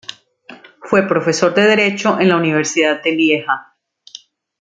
Fue 0.81 1.07
profesor 1.07 1.53
de 1.53 1.61
Derecho 1.61 2.19
en 2.19 2.29
la 2.29 2.37
Universidad 2.37 3.03
de 3.03 3.11
Lieja. 3.11 3.75